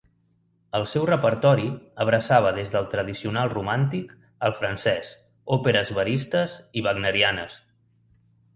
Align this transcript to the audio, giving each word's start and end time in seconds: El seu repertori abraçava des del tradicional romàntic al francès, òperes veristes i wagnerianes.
El 0.77 0.85
seu 0.93 1.03
repertori 1.09 1.67
abraçava 2.05 2.53
des 2.55 2.71
del 2.77 2.87
tradicional 2.95 3.53
romàntic 3.53 4.17
al 4.49 4.57
francès, 4.63 5.13
òperes 5.59 5.95
veristes 6.01 6.59
i 6.83 6.87
wagnerianes. 6.89 7.63